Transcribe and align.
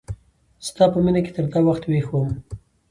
ستا 0.67 0.83
په 0.93 0.97
مینه 1.05 1.21
کی 1.25 1.31
تر 1.35 1.45
دا 1.53 1.59
وخت 1.67 1.83
ویښ 1.85 2.07
یم 2.17 2.29